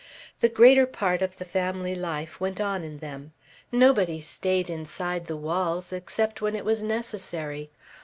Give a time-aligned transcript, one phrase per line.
[0.39, 3.33] The greater part of the family life went on in them.
[3.71, 7.69] Nobody stayed inside the walls, except when it was necessary.